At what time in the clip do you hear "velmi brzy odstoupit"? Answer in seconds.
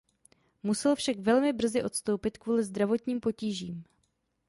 1.19-2.37